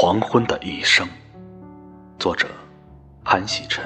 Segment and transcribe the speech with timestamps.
[0.00, 1.04] 黄昏的一生，
[2.20, 2.46] 作者
[3.24, 3.84] 潘喜晨。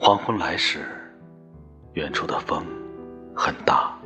[0.00, 0.84] 黄昏来时，
[1.92, 2.66] 远处的风
[3.36, 3.96] 很大，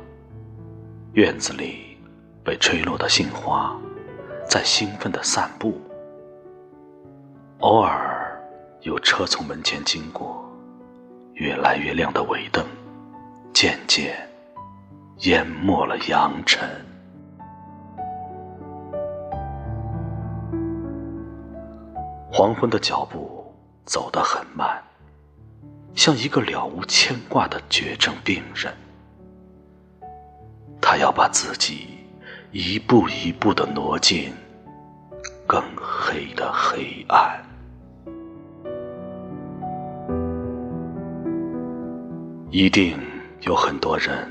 [1.13, 1.97] 院子里
[2.43, 3.75] 被吹落的杏花
[4.47, 5.81] 在兴奋的散步，
[7.61, 8.39] 偶尔
[8.81, 10.47] 有车从门前经过，
[11.33, 12.63] 越来越亮的尾灯。
[13.53, 14.13] 渐渐
[15.19, 16.69] 淹没了扬尘。
[22.31, 23.53] 黄昏的脚步
[23.85, 24.83] 走得很慢，
[25.93, 28.73] 像一个了无牵挂的绝症病人。
[30.81, 31.87] 他要把自己
[32.51, 34.33] 一步一步的挪进
[35.47, 37.41] 更黑的黑暗。
[42.51, 42.99] 一定。
[43.41, 44.27] 有很多人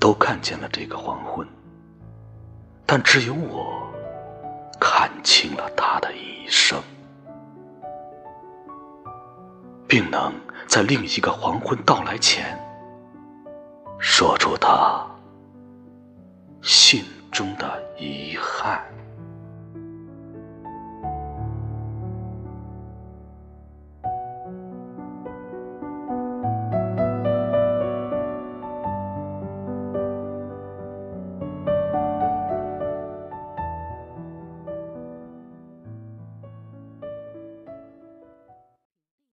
[0.00, 1.46] 都看见了这个黄昏，
[2.86, 3.82] 但只有我
[4.80, 6.80] 看清了他的一生，
[9.86, 10.32] 并能
[10.66, 12.58] 在另一个黄昏到来前
[13.98, 15.04] 说出他
[16.62, 18.82] 心中的遗憾。